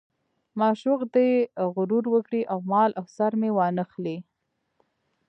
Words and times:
معشوق 0.59 1.01
دې 1.15 1.29
غرور 1.73 2.05
وکړي 2.13 2.41
او 2.51 2.57
مال 2.71 2.91
او 2.99 3.05
سر 3.15 3.31
مې 3.41 3.49
وانه 3.57 3.83
خلي. 3.91 4.17